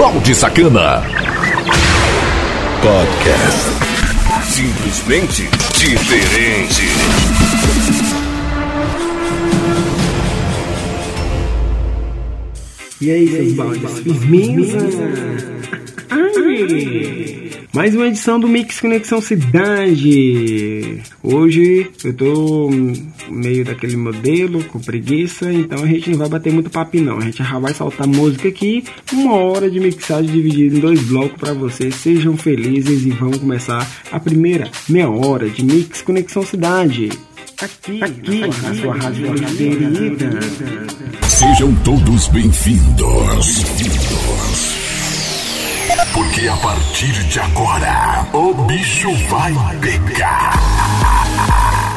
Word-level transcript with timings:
Balde 0.00 0.34
Sacana. 0.34 1.02
Podcast. 2.80 3.68
Simplesmente 4.48 5.46
diferente. 5.76 6.88
E 12.98 13.10
aí, 13.10 13.28
seus 13.28 13.52
baldes? 13.52 13.98
Firmeza? 13.98 14.78
Ai! 16.08 17.49
Mais 17.72 17.94
uma 17.94 18.08
edição 18.08 18.40
do 18.40 18.48
Mix 18.48 18.80
Conexão 18.80 19.20
Cidade. 19.20 21.00
Hoje 21.22 21.88
eu 22.02 22.12
tô 22.12 22.68
meio 23.28 23.64
daquele 23.64 23.96
modelo, 23.96 24.64
com 24.64 24.80
preguiça, 24.80 25.52
então 25.52 25.84
a 25.84 25.86
gente 25.86 26.10
não 26.10 26.18
vai 26.18 26.28
bater 26.28 26.52
muito 26.52 26.68
papo 26.68 27.00
não. 27.00 27.18
A 27.18 27.20
gente 27.20 27.38
já 27.38 27.58
vai 27.60 27.72
soltar 27.72 28.08
música 28.08 28.48
aqui, 28.48 28.82
uma 29.12 29.34
hora 29.34 29.70
de 29.70 29.78
mixagem 29.78 30.32
dividida 30.32 30.76
em 30.76 30.80
dois 30.80 31.00
blocos 31.02 31.38
para 31.38 31.54
vocês. 31.54 31.94
Sejam 31.94 32.36
felizes 32.36 33.06
e 33.06 33.10
vamos 33.10 33.38
começar 33.38 33.88
a 34.10 34.18
primeira 34.18 34.68
meia 34.88 35.08
hora 35.08 35.48
de 35.48 35.64
Mix 35.64 36.02
Conexão 36.02 36.44
Cidade. 36.44 37.08
Aqui, 37.62 38.02
aqui, 38.02 38.40
na 38.40 38.74
sua 38.74 38.94
rádio 38.96 39.32
preferida. 39.32 40.40
Sejam 41.28 41.72
todos 41.84 42.26
bem-vindos. 42.28 43.62
Bem-vindos. 43.62 44.19
Porque 46.12 46.48
a 46.48 46.56
partir 46.56 47.12
de 47.28 47.38
agora, 47.38 48.26
o 48.32 48.52
bicho 48.64 49.12
vai 49.28 49.52
pegar. 49.80 50.58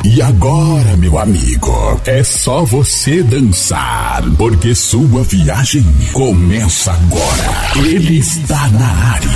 E 0.05 0.21
agora, 0.21 0.95
meu 0.97 1.17
amigo, 1.17 1.99
é 2.05 2.23
só 2.23 2.63
você 2.63 3.23
dançar, 3.23 4.21
porque 4.37 4.75
sua 4.75 5.23
viagem 5.23 5.83
começa 6.11 6.91
agora. 6.91 7.87
Ele 7.87 8.19
está 8.19 8.69
na 8.69 8.87
área. 9.13 9.29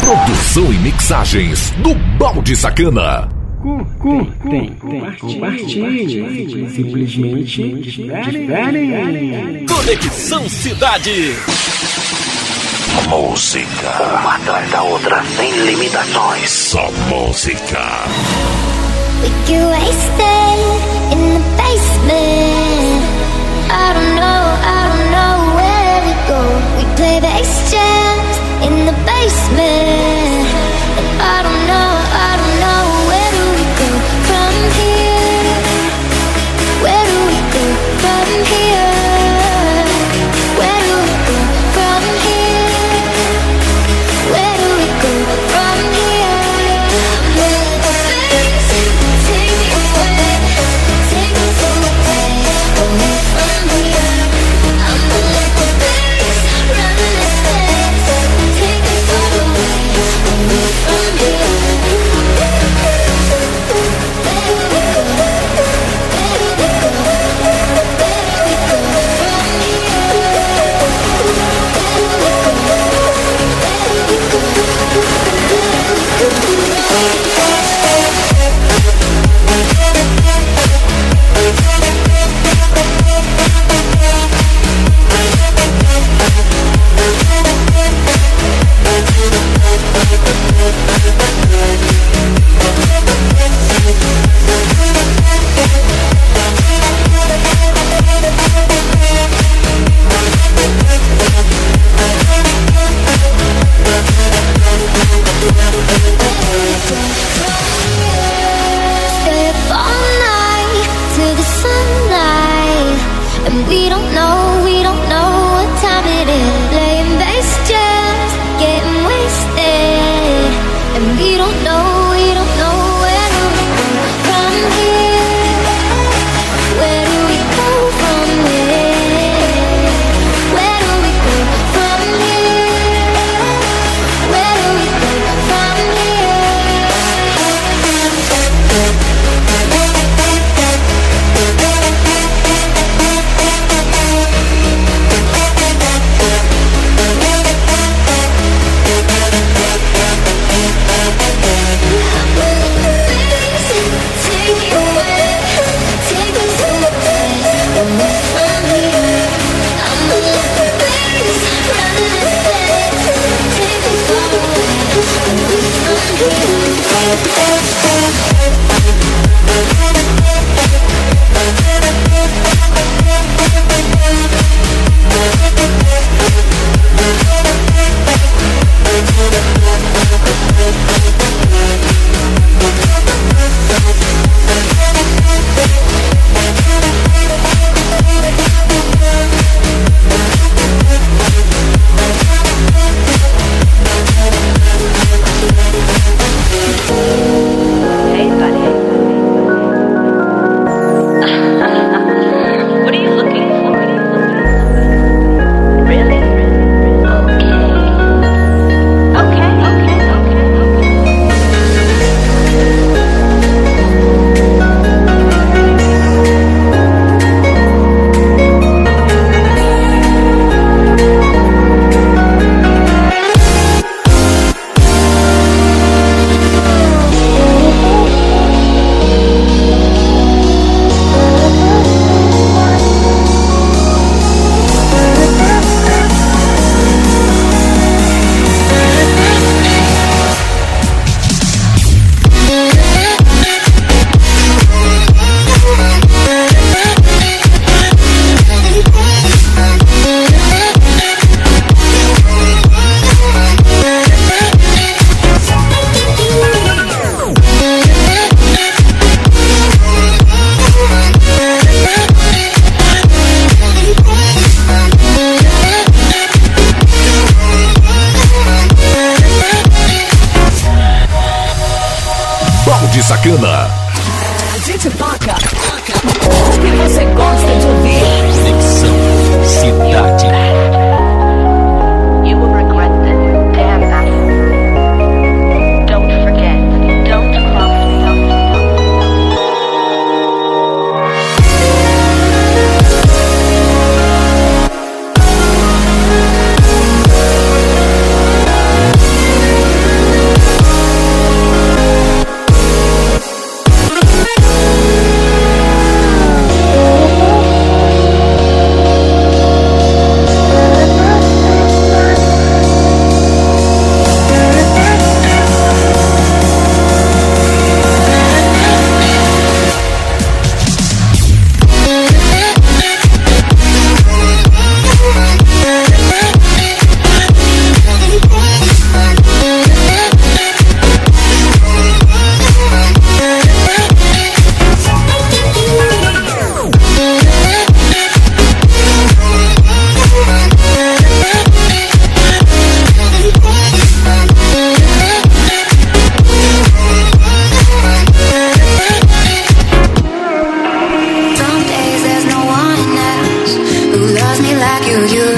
Produção 0.00 0.72
e 0.72 0.78
mixagens 0.78 1.70
do 1.82 1.94
Balde 2.18 2.54
Sacana. 2.56 3.28
Curtem, 3.98 4.76
compartilhem, 5.18 6.68
simplesmente 6.70 7.74
diferem. 7.80 9.66
Conexão 9.66 10.48
Cidade. 10.48 11.34
Música, 13.08 14.02
uma 14.20 14.36
atrás 14.36 14.70
da 14.70 14.82
outra, 14.82 15.22
sem 15.36 15.50
limitações. 15.64 16.50
Só 16.50 16.90
música. 17.08 17.80
We 19.22 19.28
get 19.46 19.64
wasted 19.66 20.58
in 21.12 21.34
the 21.34 21.42
basement. 21.56 23.02
I 23.70 23.92
don't 23.92 24.14
know, 24.14 24.42
I 24.62 24.88
don't 24.88 25.10
know 25.10 25.54
where 25.56 26.02
we 26.06 26.14
go. 26.28 26.40
We 26.76 26.84
play 26.96 27.20
bass 27.20 27.70
jams 27.70 28.36
in 28.66 28.86
the 28.86 28.92
basement. 29.04 30.46
And 30.98 31.08
I 31.20 31.42
don't 31.42 31.66
know, 31.66 31.99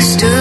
understood. 0.02 0.31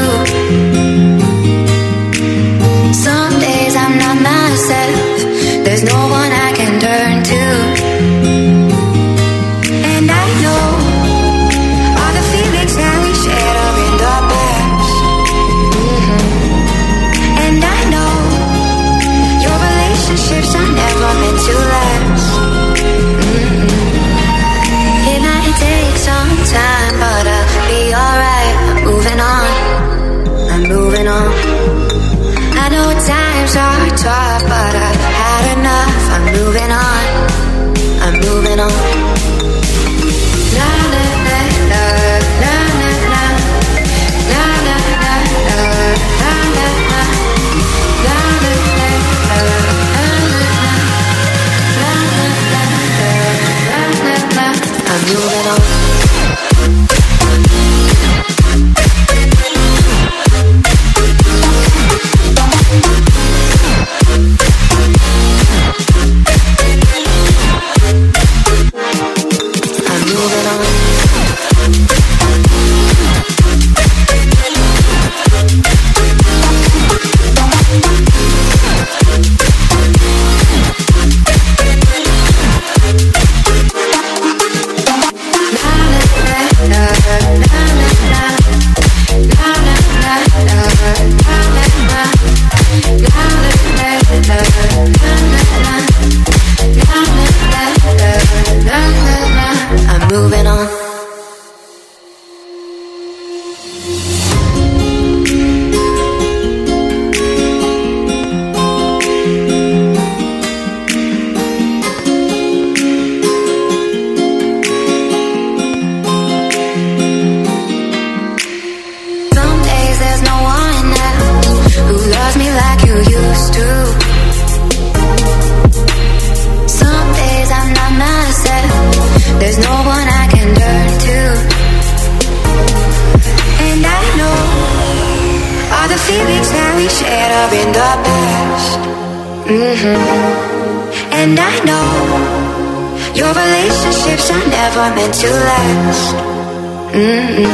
Mm-mm. 146.93 147.45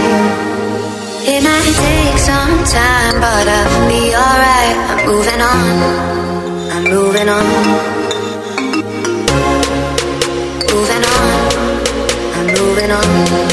It 1.30 1.44
might 1.44 1.76
take 1.84 2.18
some 2.20 2.64
time, 2.64 3.16
but 3.20 3.48
I'll 3.48 3.90
be 3.90 4.16
alright. 4.16 4.78
I'm 4.92 5.00
moving 5.08 5.42
on. 5.42 5.66
I'm 6.72 6.84
moving 6.84 7.30
on. 7.30 7.46
Moving 10.72 11.04
on. 11.16 11.28
I'm 12.38 12.48
moving 12.48 12.92
on. 12.92 13.47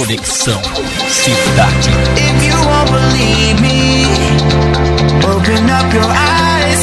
Conexão 0.00 0.62
Cidade. 1.10 1.90
If 2.16 2.42
you 2.42 2.54
won't 2.54 2.90
believe 2.90 3.60
me, 3.60 4.06
open 5.28 5.68
up 5.68 5.92
your 5.92 6.08
eyes. 6.08 6.82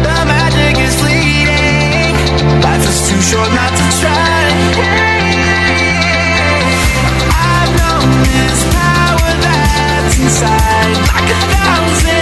The 0.00 0.24
magic 0.30 0.78
is 0.78 0.94
fleeting. 0.94 2.14
Life 2.62 2.88
is 2.88 3.08
too 3.08 3.20
short 3.20 3.50
not 3.52 3.72
to 3.80 3.86
try. 3.98 4.46
I've 7.34 7.72
known 7.80 8.22
this 8.22 8.62
power 8.78 9.32
that's 9.42 10.18
inside 10.20 10.98
like 11.14 11.30
a 11.32 11.40
thousand. 11.50 12.17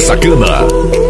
Sacana. 0.00 1.05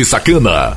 Balde 0.00 0.04
Sacana. 0.04 0.76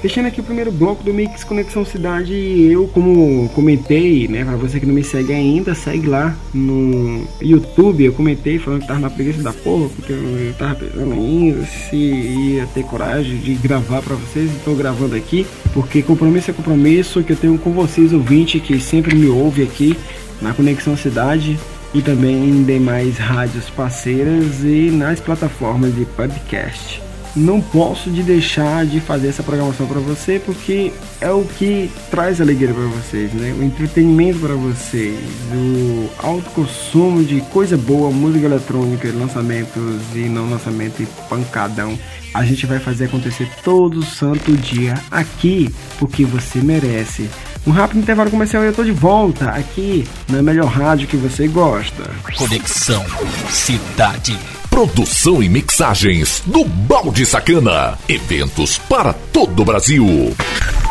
Fechando 0.00 0.28
aqui 0.28 0.40
o 0.40 0.44
primeiro 0.44 0.72
bloco 0.72 1.02
do 1.04 1.12
Mix 1.12 1.44
Conexão 1.44 1.84
Cidade, 1.84 2.34
eu 2.70 2.88
como 2.88 3.48
comentei, 3.50 4.26
né, 4.28 4.44
pra 4.44 4.56
você 4.56 4.80
que 4.80 4.86
não 4.86 4.94
me 4.94 5.04
segue 5.04 5.32
ainda, 5.32 5.74
segue 5.74 6.06
lá 6.06 6.34
no 6.52 7.26
YouTube, 7.40 8.04
eu 8.04 8.12
comentei 8.12 8.58
falando 8.58 8.82
que 8.82 8.86
tava 8.86 9.00
na 9.00 9.10
preguiça 9.10 9.42
da 9.42 9.52
porra, 9.52 9.88
porque 9.90 10.12
eu 10.12 10.54
tava 10.58 10.76
pensando 10.76 11.12
ainda 11.12 11.64
se 11.66 11.96
ia 11.96 12.66
ter 12.66 12.84
coragem 12.84 13.36
de 13.38 13.54
gravar 13.54 14.02
pra 14.02 14.14
vocês, 14.14 14.50
então 14.50 14.74
gravando 14.74 15.14
aqui, 15.14 15.46
porque 15.74 16.02
compromisso 16.02 16.50
é 16.50 16.54
compromisso 16.54 17.22
que 17.22 17.32
eu 17.32 17.36
tenho 17.36 17.58
com 17.58 17.72
vocês, 17.72 18.12
ouvinte, 18.12 18.60
que 18.60 18.80
sempre 18.80 19.14
me 19.14 19.26
ouve 19.26 19.62
aqui 19.62 19.96
na 20.40 20.54
Conexão 20.54 20.96
Cidade 20.96 21.58
e 21.92 22.00
também 22.02 22.48
em 22.48 22.64
demais 22.64 23.18
rádios 23.18 23.68
parceiras 23.70 24.62
e 24.62 24.90
nas 24.90 25.20
plataformas 25.20 25.94
de 25.94 26.04
podcast 26.04 27.05
não 27.36 27.60
posso 27.60 28.10
de 28.10 28.22
deixar 28.22 28.86
de 28.86 28.98
fazer 28.98 29.28
essa 29.28 29.42
programação 29.42 29.86
para 29.86 30.00
você 30.00 30.40
porque 30.44 30.92
é 31.20 31.30
o 31.30 31.44
que 31.44 31.90
traz 32.10 32.40
alegria 32.40 32.72
para 32.72 32.84
vocês, 32.84 33.32
né? 33.34 33.54
O 33.58 33.62
entretenimento 33.62 34.38
para 34.38 34.54
vocês, 34.54 35.18
o 35.52 36.08
alto 36.26 36.48
consumo 36.50 37.22
de 37.22 37.40
coisa 37.52 37.76
boa, 37.76 38.10
música 38.10 38.46
eletrônica, 38.46 39.12
lançamentos 39.12 40.02
e 40.14 40.20
não 40.20 40.48
lançamento 40.48 41.02
e 41.02 41.06
pancadão. 41.28 41.98
A 42.32 42.44
gente 42.44 42.66
vai 42.66 42.78
fazer 42.78 43.04
acontecer 43.04 43.48
todo 43.62 44.04
santo 44.04 44.52
dia 44.52 44.94
aqui 45.10 45.72
porque 45.98 46.24
você 46.24 46.60
merece. 46.60 47.28
Um 47.66 47.70
rápido 47.70 47.98
intervalo 47.98 48.30
comercial 48.30 48.62
e 48.62 48.66
eu 48.66 48.72
tô 48.72 48.84
de 48.84 48.92
volta 48.92 49.50
aqui 49.50 50.06
na 50.28 50.40
melhor 50.40 50.68
rádio 50.68 51.08
que 51.08 51.16
você 51.16 51.48
gosta. 51.48 52.10
Conexão 52.36 53.04
Cidade. 53.50 54.55
Produção 54.76 55.42
e 55.42 55.48
mixagens 55.48 56.42
do 56.44 56.62
Balde 56.62 57.24
Sacana. 57.24 57.98
Eventos 58.06 58.76
para 58.76 59.14
todo 59.14 59.62
o 59.62 59.64
Brasil. 59.64 60.06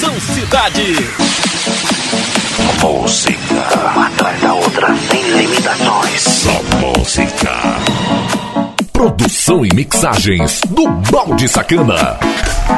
Conexão 0.00 0.20
Cidade. 0.20 0.96
Música, 2.80 3.92
uma 3.94 4.06
atrás 4.06 4.40
da 4.40 4.54
outra, 4.54 4.96
sem 5.10 5.22
limitações. 5.30 6.22
Só 6.22 6.62
música. 6.78 7.50
Produção 8.92 9.64
e 9.66 9.68
mixagens 9.74 10.62
do 10.70 10.88
Balde 10.88 11.46
Sacana. 11.48 12.18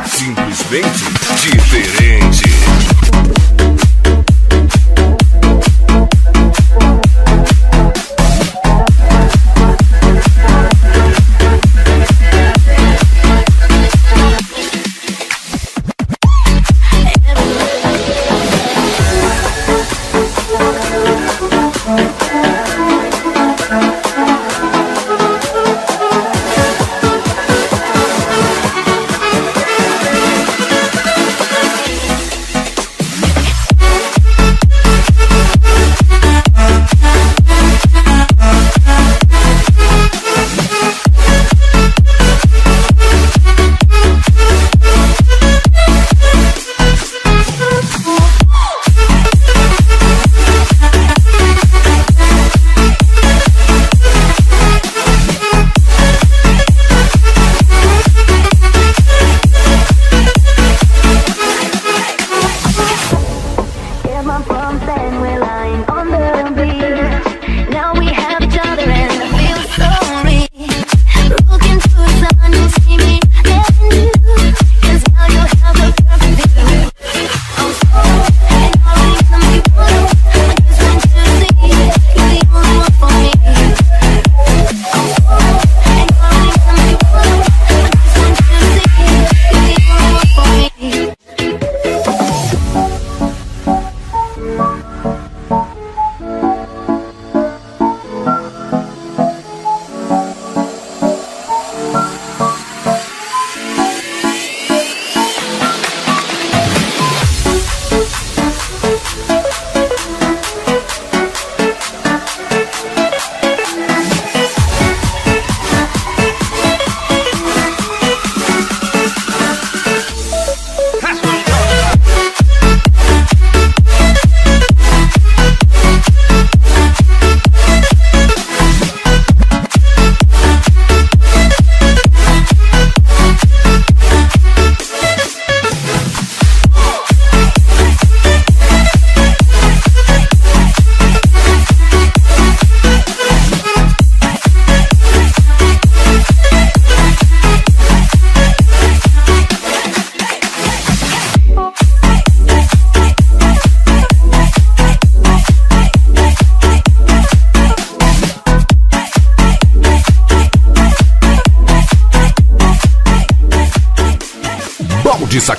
Simplesmente 0.04 1.04
diferente. 1.36 2.81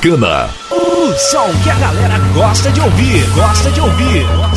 bacana. 0.03 0.49
O 0.69 1.13
som 1.17 1.49
que 1.63 1.69
a 1.69 1.75
galera 1.75 2.19
gosta 2.33 2.69
de 2.71 2.81
ouvir, 2.81 3.25
gosta 3.33 3.71
de 3.71 3.79
ouvir. 3.79 4.52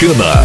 Sacana. 0.00 0.39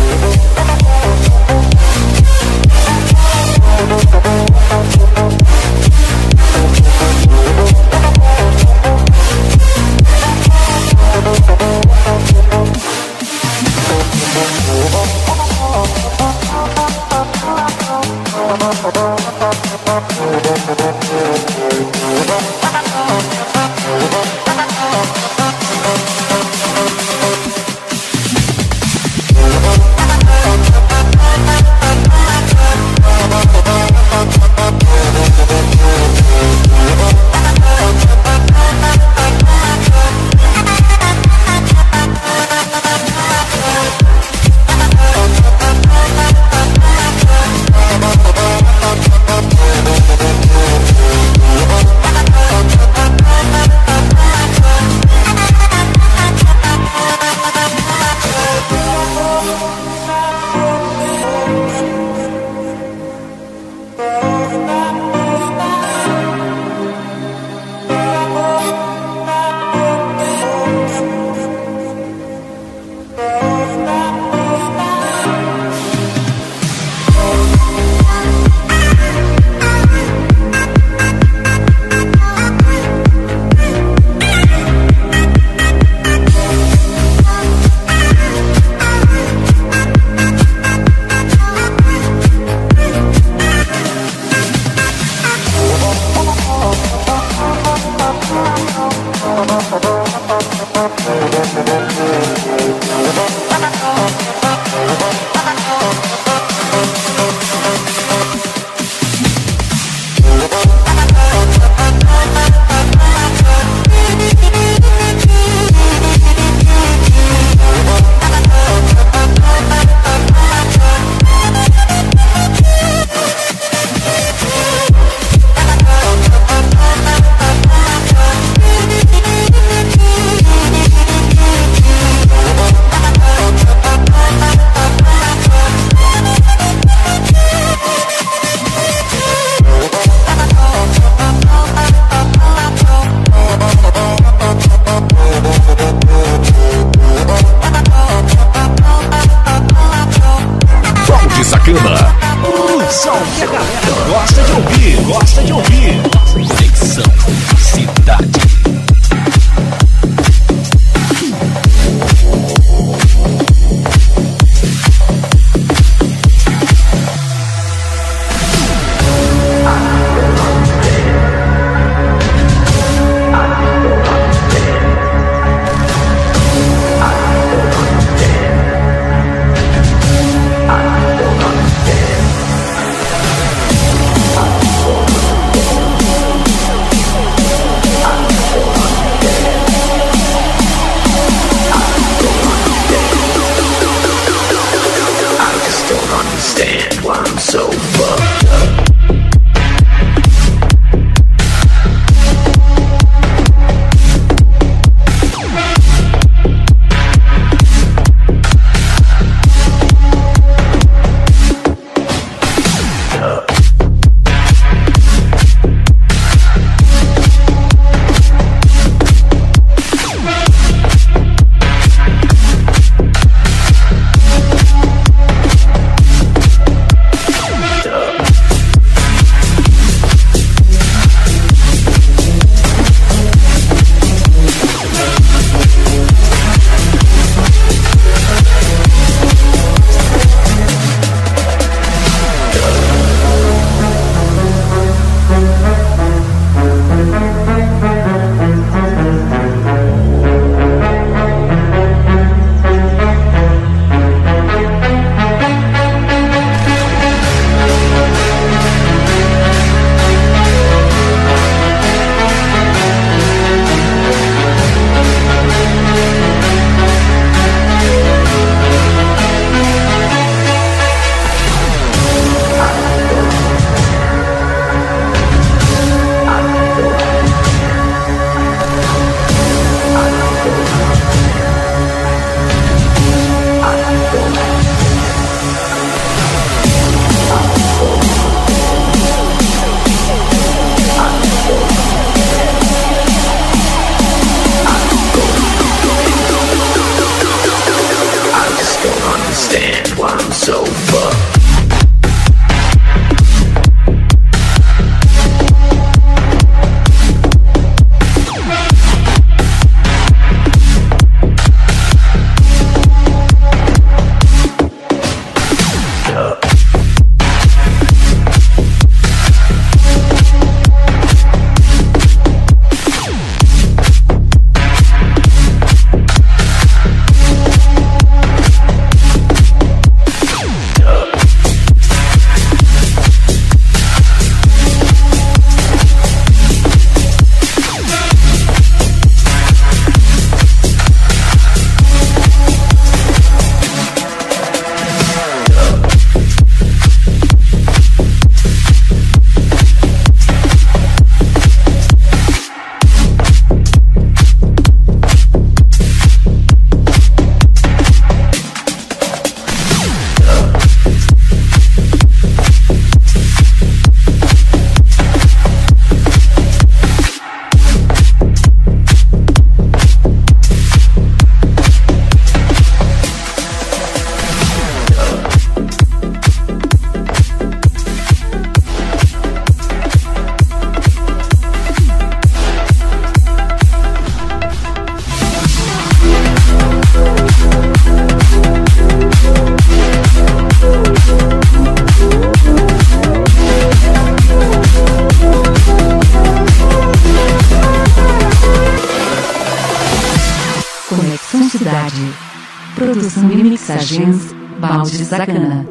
Sacana. 405.17 405.65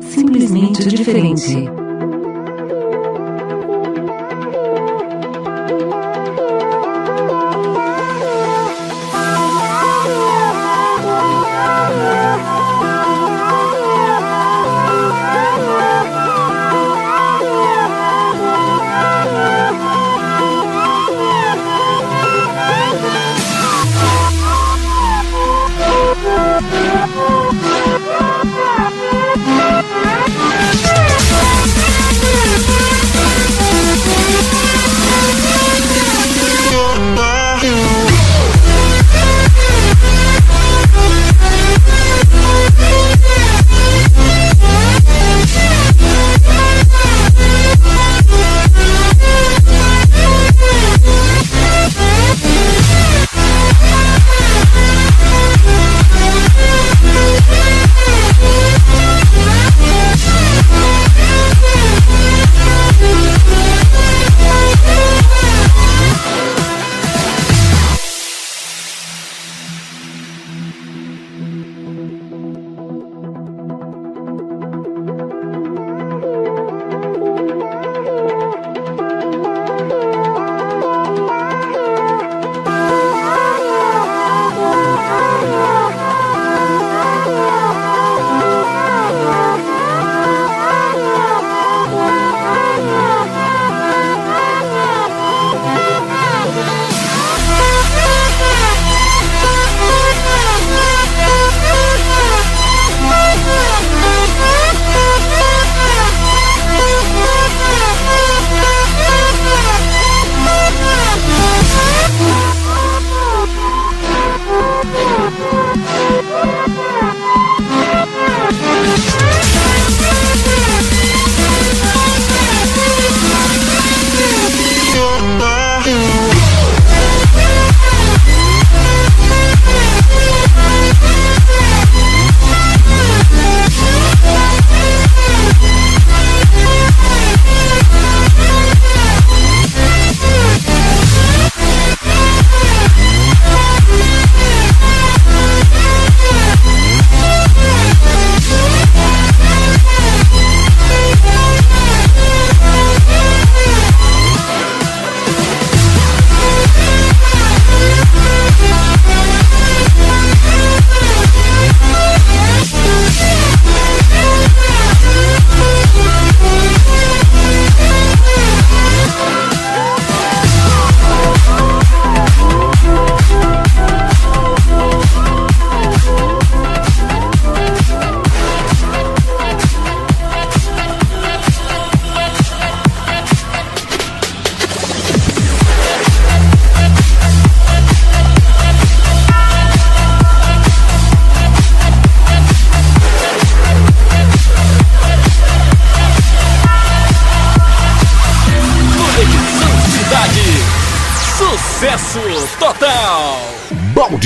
Simplesmente 0.00 0.86
diferente. 0.88 1.75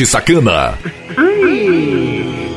Balde 0.00 0.06
Sacana. 0.06 0.78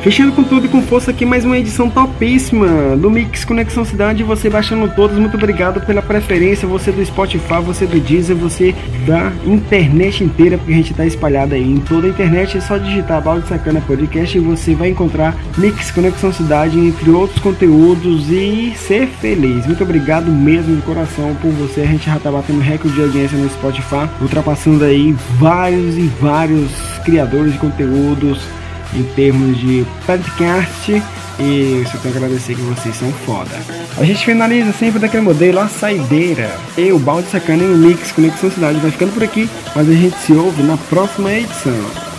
Fechando 0.04 0.34
com 0.34 0.44
tudo 0.44 0.66
e 0.66 0.70
com 0.70 0.82
força 0.82 1.12
aqui 1.12 1.26
mais 1.26 1.46
uma 1.46 1.58
edição 1.58 1.90
topíssima 1.90 2.68
do 2.98 3.10
Mix 3.10 3.46
Conexão 3.46 3.86
Cidade. 3.86 4.22
Você 4.22 4.50
baixando 4.50 4.94
todos, 4.94 5.18
muito 5.18 5.38
obrigado 5.38 5.80
pela 5.86 6.02
preferência. 6.02 6.68
Você 6.68 6.92
do 6.92 7.04
Spotify, 7.06 7.62
você 7.66 7.86
do 7.86 7.98
Deezer, 8.02 8.36
você 8.36 8.76
da 9.08 9.32
internet 9.46 10.22
inteira, 10.22 10.58
porque 10.58 10.74
a 10.74 10.76
gente 10.76 10.94
tá 10.94 11.06
espalhado 11.06 11.56
aí 11.56 11.64
em 11.64 11.78
toda 11.78 12.06
a 12.06 12.10
internet. 12.10 12.58
É 12.58 12.60
só 12.60 12.78
digitar 12.78 13.22
Balde 13.22 13.48
Sacana 13.48 13.80
Podcast 13.80 14.38
e 14.38 14.42
você 14.42 14.76
vai 14.76 14.90
encontrar 14.90 15.38
Mix 15.58 15.90
Conexão 15.90 16.34
Cidade, 16.34 16.78
entre 16.78 17.10
outros 17.10 17.40
conteúdos 17.40 18.30
e 18.30 18.74
ser 18.76 19.08
feliz. 19.08 19.66
Muito 19.66 19.86
obrigado 19.86 20.30
mesmo 20.30 20.76
de 20.76 20.82
coração 20.82 21.34
por 21.42 21.50
você. 21.52 21.80
A 21.80 21.86
gente 21.86 22.08
já 22.08 22.20
tá 22.20 22.30
batendo 22.30 22.60
recorde 22.60 22.94
de 22.94 23.02
audiência 23.04 23.38
no 23.38 23.50
Spotify, 23.50 24.10
ultrapassando 24.20 24.84
aí 24.84 25.16
vários 25.40 25.98
e 25.98 26.12
vários 26.20 26.70
criadores 27.06 27.54
de 27.54 27.60
conteúdos 27.60 28.63
em 28.96 29.04
termos 29.16 29.58
de 29.60 29.86
podcast 30.06 31.02
e 31.40 31.84
só 31.92 31.98
tenho 31.98 32.14
a 32.14 32.18
agradecer 32.18 32.56
que 32.56 32.62
vocês 32.62 32.96
são 32.96 33.12
foda. 33.26 33.56
A 33.98 34.04
gente 34.04 34.26
finaliza 34.26 34.72
sempre 34.74 35.00
daquele 35.00 35.24
modelo, 35.24 35.60
a 35.60 35.68
saideira. 35.68 36.56
Eu, 36.78 37.00
Balde 37.00 37.30
Sacana 37.30 37.64
e 37.64 37.68
o 37.68 37.78
Mix 37.78 38.12
Conexão 38.12 38.52
Cidade 38.52 38.80
vai 38.80 38.92
ficando 38.92 39.14
por 39.14 39.24
aqui, 39.24 39.50
mas 39.76 39.90
a 39.90 39.94
gente 39.94 40.18
se 40.20 40.34
ouve 40.34 40.64
na 40.64 40.78
próxima 40.78 41.34
edição. 41.34 41.74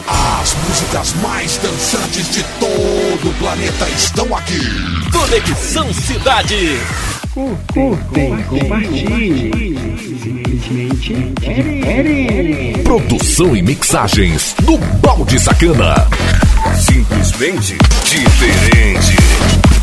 As 0.06 0.54
músicas 0.68 1.14
mais 1.22 1.56
dançantes 1.58 2.30
de 2.30 2.44
todo 2.60 3.30
o 3.30 3.34
planeta 3.38 3.88
estão 3.90 4.36
aqui. 4.36 4.60
Conexão 5.10 5.92
Cidade. 5.92 6.78
Curtem, 7.32 8.42
compartilhem. 8.44 9.50
Simplesmente 10.22 11.32
querem. 11.40 12.72
Produção 12.84 13.56
e 13.56 13.62
mixagens 13.62 14.54
do 14.62 14.78
Balde 15.00 15.40
Sacana. 15.40 16.06
Simplesmente 16.72 17.76
diferente. 18.04 19.73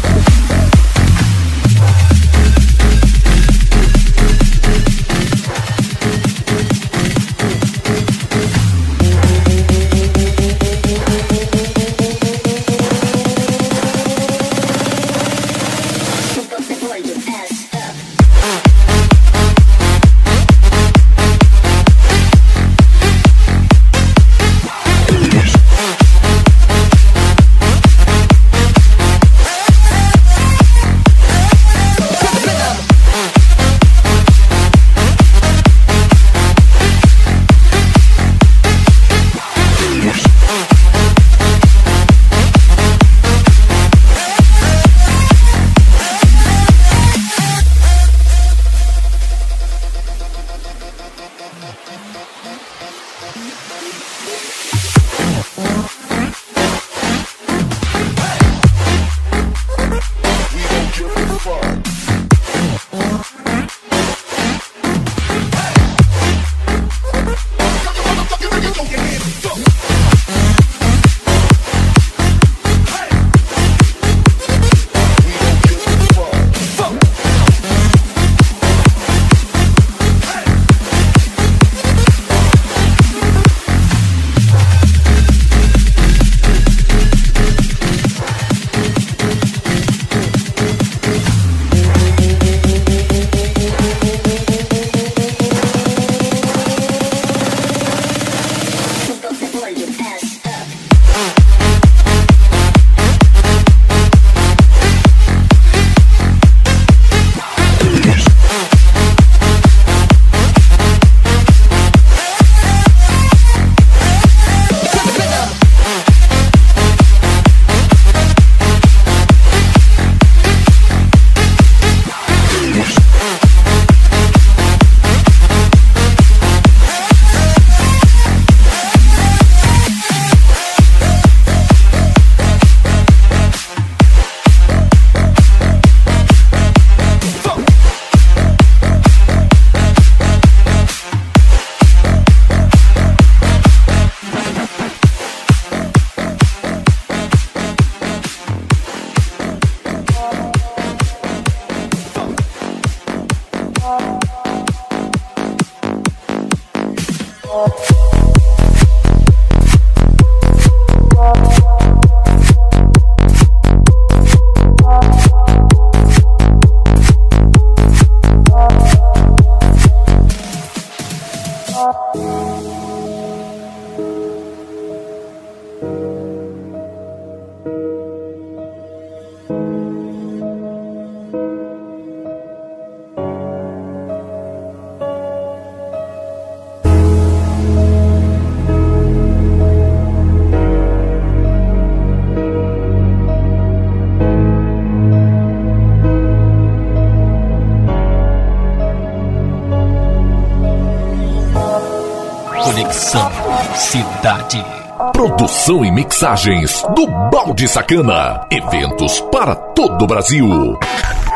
Conexão 203.02 203.32
Cidade. 203.74 204.64
Produção 205.12 205.84
e 205.84 205.92
mixagens 205.92 206.84
do 206.96 207.08
Balde 207.32 207.68
Sacana. 207.68 208.46
Eventos 208.52 209.20
para 209.32 209.56
todo 209.56 210.04
o 210.04 210.08
Brasil. 210.08 210.78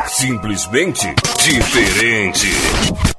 Simplesmente 0.06 1.16
diferente. 1.44 3.15